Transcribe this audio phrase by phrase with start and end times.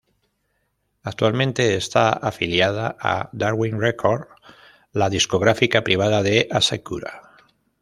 [1.03, 4.29] Actualmente está afiliada a Darwin Records,
[4.93, 7.21] la discográfica privada de Asakura.